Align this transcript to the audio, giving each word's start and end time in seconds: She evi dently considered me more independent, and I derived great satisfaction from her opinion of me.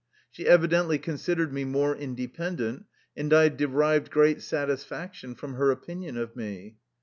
She 0.31 0.45
evi 0.45 0.65
dently 0.67 0.99
considered 0.99 1.53
me 1.53 1.63
more 1.63 1.95
independent, 1.95 2.85
and 3.15 3.31
I 3.31 3.49
derived 3.49 4.09
great 4.09 4.41
satisfaction 4.41 5.35
from 5.35 5.53
her 5.53 5.69
opinion 5.69 6.17
of 6.17 6.35
me. 6.35 6.77